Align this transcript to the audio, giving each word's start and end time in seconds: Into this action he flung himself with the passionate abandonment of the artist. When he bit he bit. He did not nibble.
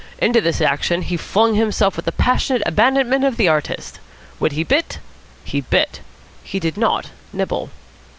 Into 0.17 0.41
this 0.41 0.61
action 0.61 1.03
he 1.03 1.15
flung 1.15 1.53
himself 1.53 1.95
with 1.95 2.05
the 2.05 2.11
passionate 2.11 2.63
abandonment 2.65 3.23
of 3.23 3.37
the 3.37 3.47
artist. 3.47 3.99
When 4.39 4.49
he 4.49 4.63
bit 4.63 4.97
he 5.43 5.61
bit. 5.61 6.01
He 6.41 6.59
did 6.59 6.75
not 6.75 7.11
nibble. 7.31 7.69